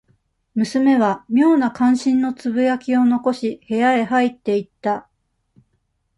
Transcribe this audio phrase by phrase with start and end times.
[0.55, 5.07] 娘は、妙な関心のつぶやきを残し、部屋へ入っていった。